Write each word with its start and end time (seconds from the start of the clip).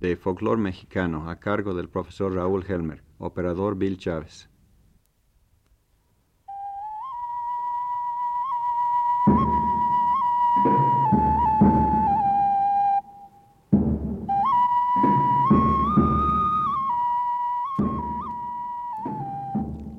de 0.00 0.16
folclore 0.16 0.60
mexicano 0.60 1.30
a 1.30 1.36
cargo 1.36 1.74
del 1.74 1.88
profesor 1.88 2.34
Raúl 2.34 2.64
Helmer, 2.68 3.02
operador 3.18 3.76
Bill 3.76 3.96
Chávez. 3.96 4.48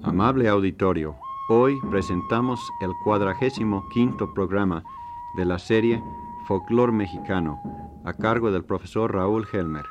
Amable 0.03 0.49
auditorio, 0.49 1.15
hoy 1.47 1.79
presentamos 1.91 2.71
el 2.81 2.91
cuadragésimo 3.03 3.87
quinto 3.89 4.33
programa 4.33 4.83
de 5.35 5.45
la 5.45 5.59
serie 5.59 6.03
Folclor 6.47 6.91
Mexicano, 6.91 7.61
a 8.07 8.13
cargo 8.13 8.51
del 8.51 8.63
profesor 8.63 9.13
Raúl 9.13 9.45
Helmer. 9.51 9.85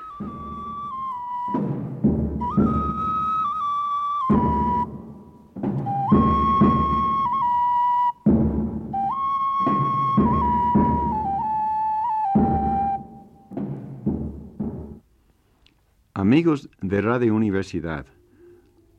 Amigos 16.14 16.70
de 16.80 17.02
Radio 17.02 17.34
Universidad, 17.34 18.06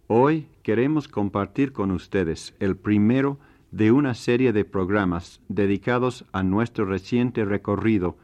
hoy 0.06 0.48
queremos 0.62 1.08
compartir 1.08 1.74
con 1.74 1.90
ustedes 1.90 2.54
el 2.60 2.78
primero 2.78 3.40
de 3.72 3.92
una 3.92 4.14
serie 4.14 4.54
de 4.54 4.64
programas 4.64 5.42
dedicados 5.50 6.24
a 6.34 6.44
nuestro 6.44 6.86
reciente 6.86 7.46
recorrido 7.46 8.16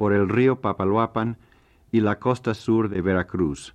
por 0.00 0.14
el 0.14 0.30
río 0.30 0.62
Papaloapan 0.62 1.36
y 1.92 2.00
la 2.00 2.18
costa 2.18 2.54
sur 2.54 2.88
de 2.88 3.02
Veracruz. 3.02 3.74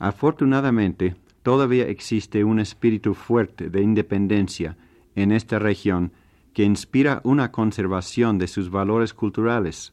Afortunadamente, 0.00 1.14
todavía 1.44 1.86
existe 1.86 2.42
un 2.42 2.58
espíritu 2.58 3.14
fuerte 3.14 3.70
de 3.70 3.80
independencia 3.80 4.76
en 5.14 5.30
esta 5.30 5.60
región 5.60 6.10
que 6.52 6.64
inspira 6.64 7.20
una 7.22 7.52
conservación 7.52 8.38
de 8.38 8.48
sus 8.48 8.70
valores 8.70 9.14
culturales. 9.14 9.92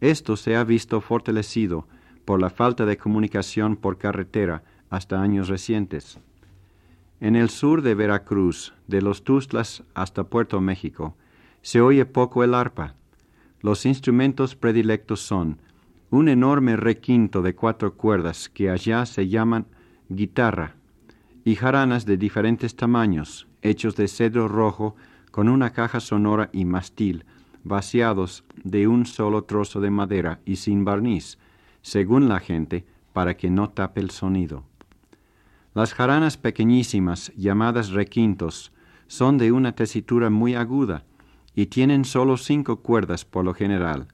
Esto 0.00 0.38
se 0.38 0.56
ha 0.56 0.64
visto 0.64 1.02
fortalecido 1.02 1.86
por 2.24 2.40
la 2.40 2.48
falta 2.48 2.86
de 2.86 2.96
comunicación 2.96 3.76
por 3.76 3.98
carretera 3.98 4.62
hasta 4.88 5.20
años 5.20 5.48
recientes. 5.48 6.18
En 7.20 7.36
el 7.36 7.50
sur 7.50 7.82
de 7.82 7.94
Veracruz, 7.94 8.72
de 8.86 9.02
los 9.02 9.24
Tuzlas 9.24 9.82
hasta 9.92 10.24
Puerto 10.24 10.58
México, 10.62 11.16
se 11.60 11.82
oye 11.82 12.06
poco 12.06 12.44
el 12.44 12.54
arpa. 12.54 12.94
Los 13.62 13.84
instrumentos 13.84 14.56
predilectos 14.56 15.20
son 15.20 15.58
un 16.08 16.28
enorme 16.28 16.76
requinto 16.76 17.42
de 17.42 17.54
cuatro 17.54 17.94
cuerdas 17.94 18.48
que 18.48 18.70
allá 18.70 19.04
se 19.04 19.28
llaman 19.28 19.66
guitarra 20.08 20.76
y 21.44 21.56
jaranas 21.56 22.06
de 22.06 22.16
diferentes 22.16 22.74
tamaños, 22.74 23.48
hechos 23.60 23.96
de 23.96 24.08
cedro 24.08 24.48
rojo 24.48 24.96
con 25.30 25.48
una 25.48 25.70
caja 25.70 26.00
sonora 26.00 26.48
y 26.52 26.64
mastil, 26.64 27.24
vaciados 27.62 28.44
de 28.64 28.88
un 28.88 29.04
solo 29.04 29.44
trozo 29.44 29.80
de 29.80 29.90
madera 29.90 30.40
y 30.46 30.56
sin 30.56 30.84
barniz, 30.84 31.38
según 31.82 32.28
la 32.28 32.40
gente, 32.40 32.86
para 33.12 33.36
que 33.36 33.50
no 33.50 33.68
tape 33.68 34.00
el 34.00 34.10
sonido. 34.10 34.64
Las 35.74 35.92
jaranas 35.92 36.38
pequeñísimas, 36.38 37.30
llamadas 37.36 37.90
requintos, 37.90 38.72
son 39.06 39.36
de 39.36 39.52
una 39.52 39.72
tesitura 39.72 40.30
muy 40.30 40.54
aguda 40.54 41.04
y 41.54 41.66
tienen 41.66 42.04
solo 42.04 42.36
cinco 42.36 42.80
cuerdas 42.80 43.24
por 43.24 43.44
lo 43.44 43.54
general. 43.54 44.08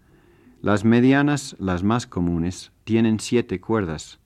Las 0.63 0.85
medianas, 0.85 1.57
las 1.59 1.83
más 1.83 2.07
comunes, 2.07 2.73
tienen 2.85 3.21
siete 3.21 3.61
cuerdas. 3.61 4.19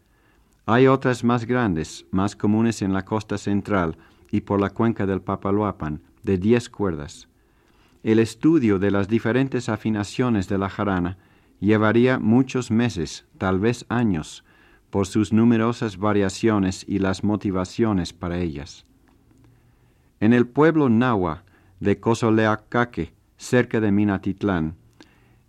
Hay 0.67 0.87
otras 0.87 1.25
más 1.25 1.45
grandes, 1.45 2.07
más 2.11 2.37
comunes 2.37 2.83
en 2.83 2.93
la 2.93 3.05
costa 3.05 3.39
central 3.39 3.99
y 4.31 4.43
por 4.43 4.61
la 4.61 4.71
cuenca 4.71 5.07
del 5.07 5.21
Papaloapan, 5.21 6.03
de 6.23 6.39
diez 6.39 6.69
cuerdas. 6.69 7.29
El 8.03 8.19
estudio 8.19 8.79
de 8.79 8.91
las 8.91 9.09
diferentes 9.09 9.69
afinaciones 9.69 10.49
de 10.49 10.59
la 10.59 10.71
jarana 10.71 11.19
llevaría 11.59 12.19
muchos 12.19 12.71
meses, 12.71 13.27
tal 13.37 13.59
vez 13.59 13.85
años, 13.89 14.45
por 14.91 15.07
sus 15.07 15.33
numerosas 15.33 15.99
variaciones 15.99 16.85
y 16.89 16.99
las 16.99 17.23
motivaciones 17.23 18.13
para 18.13 18.39
ellas. 18.39 18.85
En 20.21 20.33
el 20.33 20.47
pueblo 20.47 20.89
nahua 20.89 21.45
de 21.81 21.99
Cozoleacaque, 21.99 23.15
cerca 23.37 23.81
de 23.81 23.91
Minatitlán, 23.91 24.77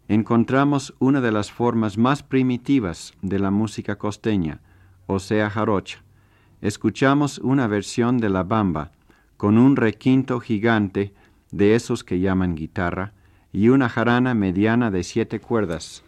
encontramos 0.08 0.94
una 1.00 1.22
de 1.22 1.31
las 1.31 1.52
formas 1.52 1.97
más 1.97 2.24
primitivas 2.24 3.14
de 3.22 3.40
la 3.40 3.52
música 3.52 3.97
costeña, 3.97 4.62
o 5.08 5.20
sea, 5.20 5.50
jarocha. 5.50 6.03
Escuchamos 6.62 7.38
una 7.40 7.68
versión 7.68 8.18
de 8.18 8.30
la 8.30 8.44
bamba, 8.44 8.91
con 9.38 9.58
un 9.58 9.75
requinto 9.75 10.40
gigante 10.40 11.14
de 11.52 11.75
esos 11.75 12.03
que 12.03 12.20
llaman 12.20 12.56
guitarra, 12.56 13.14
y 13.53 13.70
una 13.70 13.90
jarana 13.90 14.34
mediana 14.34 14.91
de 14.91 15.03
siete 15.03 15.40
cuerdas. 15.40 16.03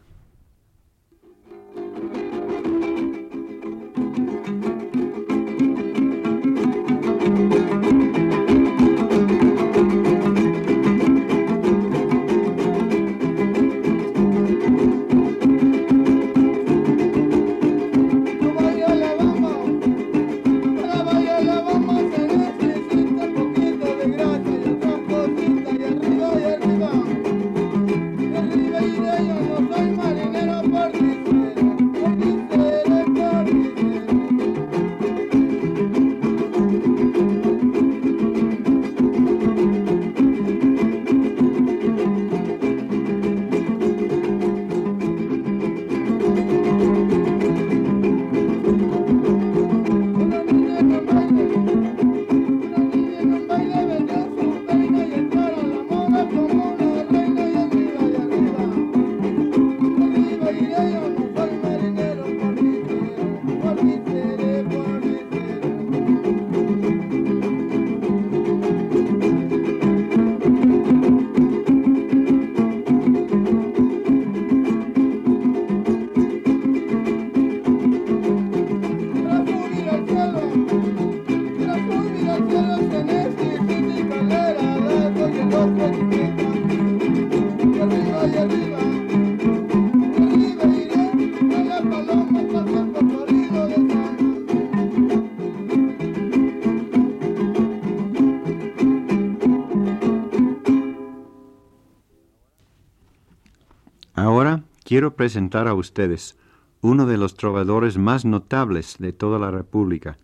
Quiero 104.94 105.16
presentar 105.16 105.68
a 105.68 105.74
ustedes 105.74 106.38
uno 106.81 107.07
de 107.07 107.18
los 107.18 107.34
trovadores 107.34 107.98
más 107.98 108.25
notables 108.25 108.98
de 109.00 109.12
toda 109.12 109.39
la 109.39 109.50
República, 109.50 110.18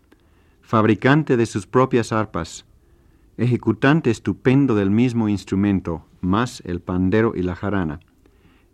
fabricante 0.62 1.38
de 1.38 1.48
sus 1.48 1.66
propias 1.66 2.12
arpas, 2.12 2.66
ejecutante 3.38 4.12
estupendo 4.12 4.76
del 4.76 4.92
mismo 4.92 5.28
instrumento, 5.28 6.06
más 6.22 6.62
el 6.68 6.82
pandero 6.82 7.34
y 7.36 7.42
la 7.42 7.56
jarana, 7.56 8.00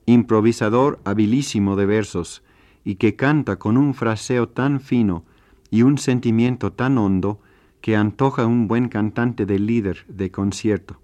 improvisador 0.05 0.99
habilísimo 1.03 1.75
de 1.75 1.85
versos 1.85 2.43
y 2.83 2.95
que 2.95 3.15
canta 3.15 3.57
con 3.57 3.77
un 3.77 3.93
fraseo 3.93 4.49
tan 4.49 4.79
fino 4.79 5.23
y 5.71 5.81
un 5.81 5.97
sentimiento 5.97 6.71
tan 6.71 6.97
hondo 6.97 7.39
que 7.81 7.95
antoja 7.95 8.45
un 8.45 8.67
buen 8.67 8.89
cantante 8.89 9.45
de 9.45 9.59
líder 9.59 10.05
de 10.07 10.31
concierto. 10.31 10.99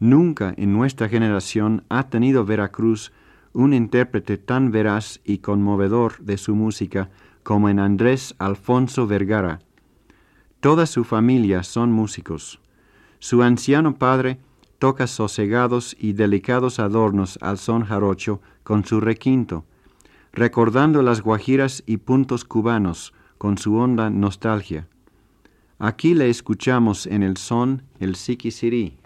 Nunca 0.00 0.54
en 0.56 0.72
nuestra 0.72 1.08
generación 1.08 1.84
ha 1.88 2.08
tenido 2.08 2.44
Veracruz 2.44 3.12
un 3.52 3.74
intérprete 3.74 4.36
tan 4.36 4.70
veraz 4.70 5.20
y 5.24 5.38
conmovedor 5.38 6.18
de 6.20 6.38
su 6.38 6.54
música 6.54 7.10
como 7.42 7.68
en 7.68 7.80
Andrés 7.80 8.34
Alfonso 8.38 9.06
Vergara. 9.06 9.60
Toda 10.60 10.86
su 10.86 11.04
familia 11.04 11.62
son 11.62 11.92
músicos. 11.92 12.60
Su 13.18 13.42
anciano 13.42 13.96
padre 13.96 14.38
toca 14.78 15.06
sosegados 15.06 15.96
y 15.98 16.12
delicados 16.12 16.78
adornos 16.78 17.38
al 17.42 17.58
son 17.58 17.84
jarocho 17.84 18.40
con 18.62 18.84
su 18.84 19.00
requinto, 19.00 19.64
recordando 20.32 21.02
las 21.02 21.20
guajiras 21.20 21.82
y 21.86 21.96
puntos 21.98 22.44
cubanos 22.44 23.12
con 23.38 23.58
su 23.58 23.76
honda 23.76 24.10
nostalgia. 24.10 24.86
Aquí 25.78 26.14
le 26.14 26.28
escuchamos 26.28 27.06
en 27.06 27.22
el 27.22 27.36
son 27.36 27.82
el 28.00 28.16
siquisirí. 28.16 28.97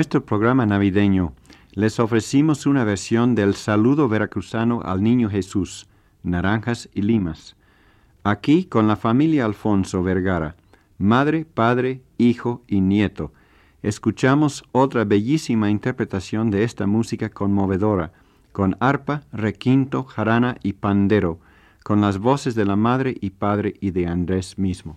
Nuestro 0.00 0.24
programa 0.24 0.64
navideño 0.64 1.34
les 1.72 2.00
ofrecimos 2.00 2.64
una 2.64 2.84
versión 2.84 3.34
del 3.34 3.54
saludo 3.54 4.08
veracruzano 4.08 4.80
al 4.82 5.02
Niño 5.02 5.28
Jesús, 5.28 5.88
Naranjas 6.22 6.88
y 6.94 7.02
Limas. 7.02 7.54
Aquí 8.24 8.64
con 8.64 8.88
la 8.88 8.96
familia 8.96 9.44
Alfonso 9.44 10.02
Vergara, 10.02 10.56
madre, 10.96 11.44
padre, 11.44 12.00
hijo 12.16 12.62
y 12.66 12.80
nieto, 12.80 13.34
escuchamos 13.82 14.64
otra 14.72 15.04
bellísima 15.04 15.68
interpretación 15.68 16.50
de 16.50 16.64
esta 16.64 16.86
música 16.86 17.28
conmovedora, 17.28 18.10
con 18.52 18.78
arpa, 18.80 19.24
requinto, 19.34 20.04
jarana 20.04 20.56
y 20.62 20.72
pandero, 20.72 21.40
con 21.84 22.00
las 22.00 22.16
voces 22.16 22.54
de 22.54 22.64
la 22.64 22.76
madre 22.76 23.14
y 23.20 23.28
padre 23.28 23.74
y 23.82 23.90
de 23.90 24.06
Andrés 24.06 24.58
mismo. 24.58 24.96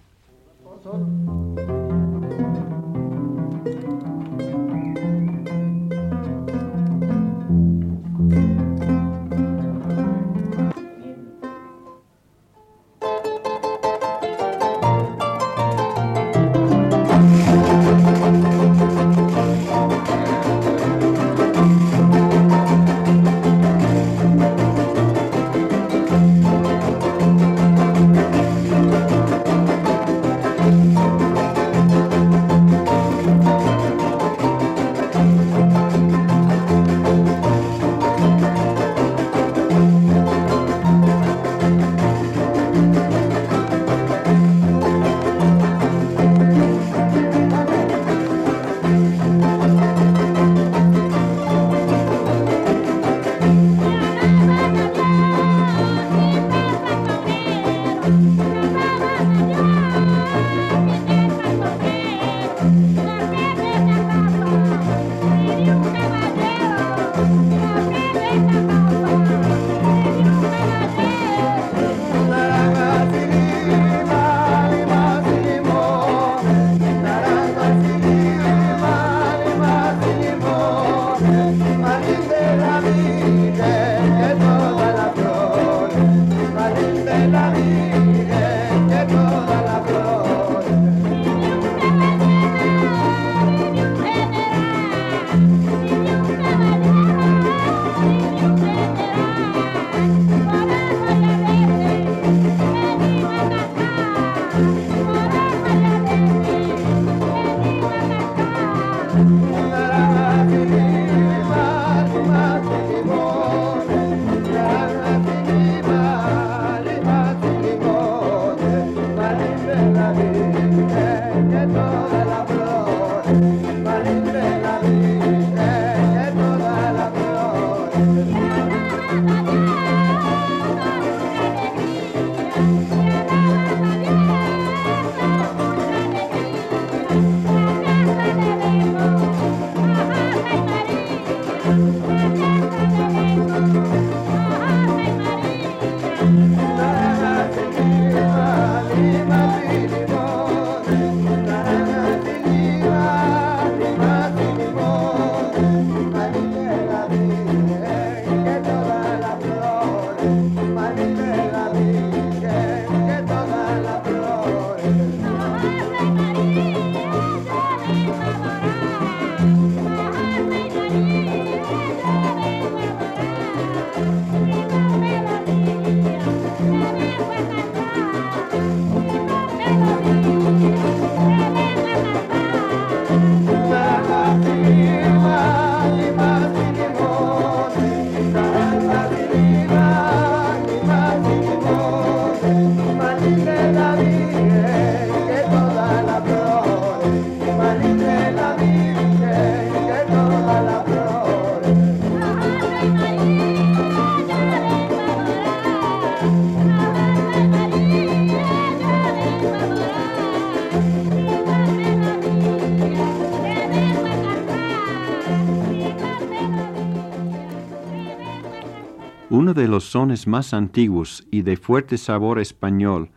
De 219.54 219.68
los 219.68 219.84
sones 219.84 220.26
más 220.26 220.52
antiguos 220.52 221.28
y 221.30 221.44
de 221.44 221.58
fuerte 221.58 222.00
sabor 222.00 222.40
español 222.40 223.12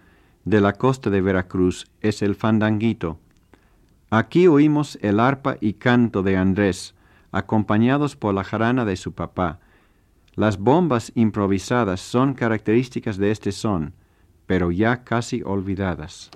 de 0.44 0.60
la 0.60 0.74
costa 0.74 1.08
de 1.08 1.22
Veracruz 1.22 1.86
es 2.02 2.20
el 2.20 2.34
fandanguito. 2.34 3.18
Aquí 4.10 4.46
oímos 4.46 4.98
el 5.00 5.18
arpa 5.18 5.56
y 5.62 5.74
canto 5.74 6.22
de 6.22 6.36
Andrés, 6.36 6.94
acompañados 7.32 8.16
por 8.16 8.34
la 8.34 8.44
jarana 8.44 8.84
de 8.84 8.96
su 8.96 9.12
papá. 9.12 9.60
Las 10.34 10.58
bombas 10.58 11.10
improvisadas 11.14 12.02
son 12.02 12.34
características 12.34 13.16
de 13.16 13.30
este 13.30 13.50
son, 13.50 13.94
pero 14.44 14.70
ya 14.70 15.04
casi 15.04 15.42
olvidadas. 15.42 16.30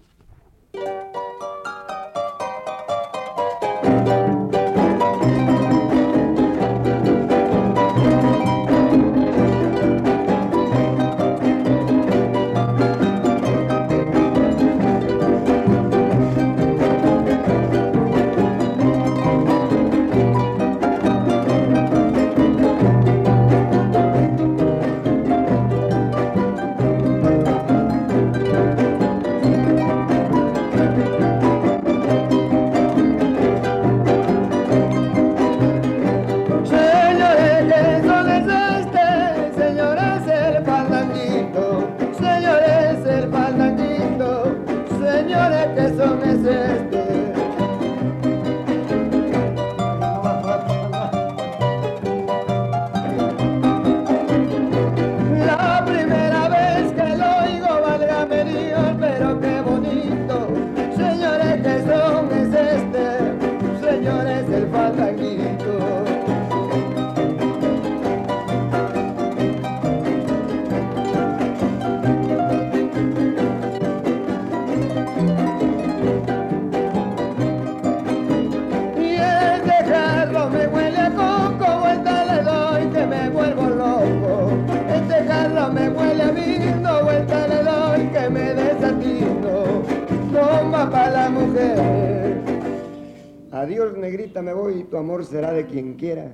Adiós, 93.53 93.97
negrita, 93.97 94.43
me 94.43 94.55
voy, 94.55 94.85
tu 94.85 94.97
amor 94.97 95.25
será 95.25 95.53
de 95.53 95.67
quien 95.67 95.95
quiera. 95.95 96.33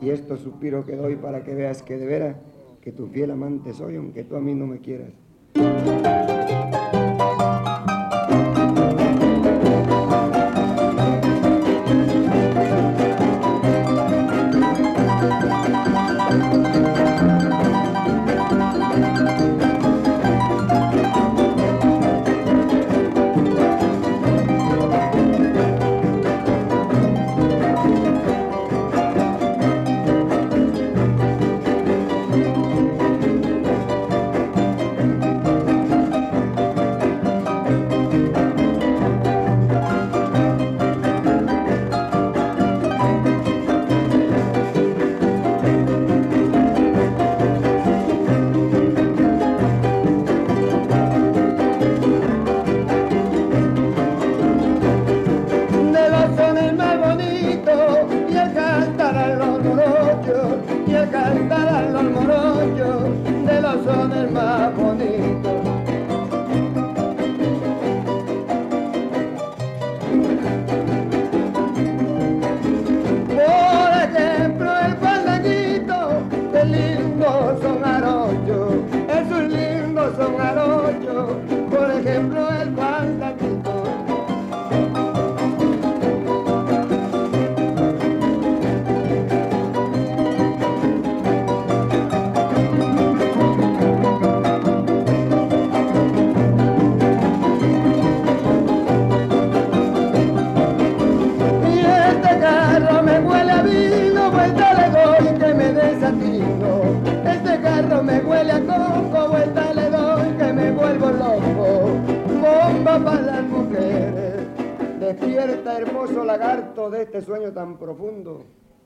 Y 0.00 0.10
esto 0.10 0.36
suspiro 0.36 0.86
que 0.86 0.96
doy 0.96 1.16
para 1.16 1.44
que 1.44 1.54
veas 1.54 1.82
que 1.82 1.98
de 1.98 2.06
veras 2.06 2.36
que 2.80 2.92
tu 2.92 3.06
fiel 3.06 3.30
amante 3.30 3.72
soy, 3.72 3.96
aunque 3.96 4.24
tú 4.24 4.36
a 4.36 4.40
mí 4.40 4.54
no 4.54 4.66
me 4.66 4.80
quieras. 4.80 5.12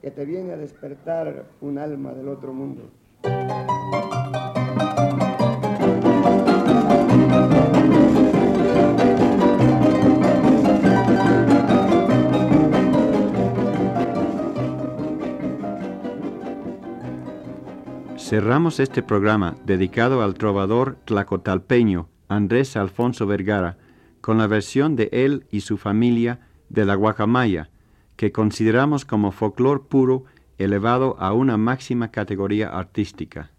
Que 0.00 0.10
te 0.10 0.24
viene 0.24 0.52
a 0.52 0.56
despertar 0.56 1.46
un 1.60 1.78
alma 1.78 2.12
del 2.12 2.28
otro 2.28 2.52
mundo. 2.52 2.90
Cerramos 18.28 18.80
este 18.80 19.04
programa 19.04 19.56
dedicado 19.64 20.20
al 20.20 20.34
trovador 20.34 20.96
tlacotalpeño 21.04 22.08
Andrés 22.28 22.76
Alfonso 22.76 23.26
Vergara 23.26 23.76
con 24.20 24.38
la 24.38 24.48
versión 24.48 24.96
de 24.96 25.08
él 25.12 25.46
y 25.52 25.60
su 25.60 25.76
familia 25.76 26.40
de 26.68 26.84
la 26.84 26.96
guacamaya, 26.96 27.70
que 28.16 28.32
consideramos 28.32 29.04
como 29.04 29.32
folclore 29.32 29.84
puro 29.88 30.24
elevado 30.58 31.16
a 31.18 31.32
una 31.32 31.56
máxima 31.56 32.10
categoría 32.10 32.68
artística. 32.68 33.50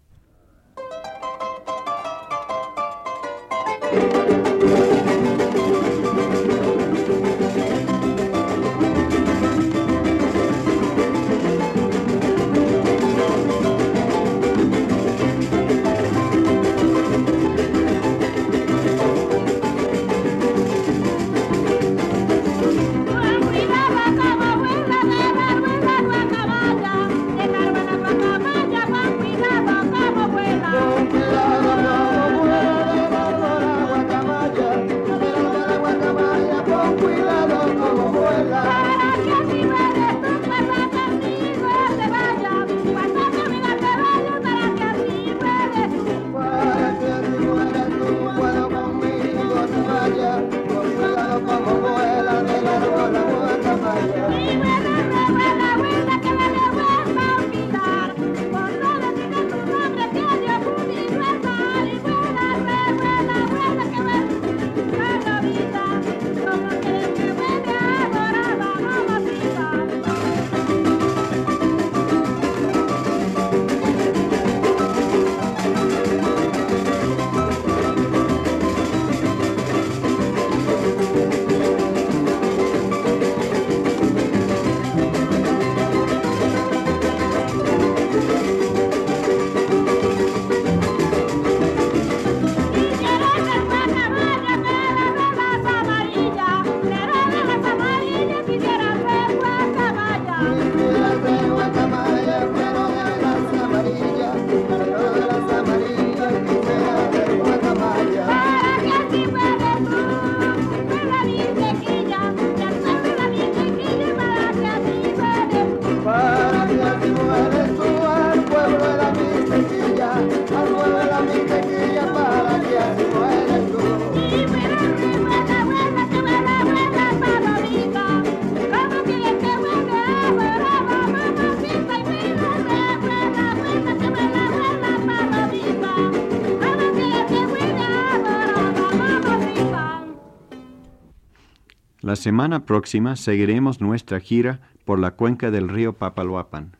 La 142.08 142.16
semana 142.16 142.64
próxima 142.64 143.16
seguiremos 143.16 143.82
nuestra 143.82 144.18
gira 144.18 144.60
por 144.86 144.98
la 144.98 145.10
cuenca 145.10 145.50
del 145.50 145.68
río 145.68 145.92
Papaloapan. 145.92 146.74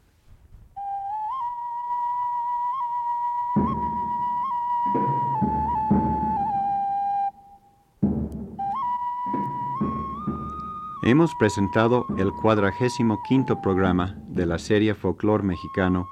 Hemos 11.02 11.34
presentado 11.38 12.06
el 12.16 12.32
cuadragésimo 12.32 13.20
quinto 13.28 13.60
programa 13.60 14.16
de 14.28 14.46
la 14.46 14.58
serie 14.58 14.94
Folklore 14.94 15.44
Mexicano 15.44 16.08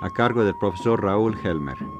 a 0.00 0.10
cargo 0.10 0.44
del 0.44 0.54
profesor 0.60 1.02
Raúl 1.02 1.36
Helmer. 1.42 1.99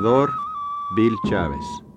Operador 0.00 0.32
Bill 0.96 1.14
Chávez. 1.28 1.89